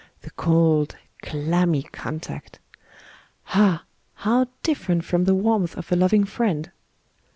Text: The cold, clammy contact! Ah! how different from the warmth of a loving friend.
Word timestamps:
The 0.23 0.31
cold, 0.31 0.95
clammy 1.21 1.83
contact! 1.83 2.57
Ah! 3.49 3.83
how 4.15 4.47
different 4.63 5.05
from 5.05 5.25
the 5.25 5.35
warmth 5.35 5.77
of 5.77 5.91
a 5.91 5.95
loving 5.95 6.23
friend. 6.23 6.71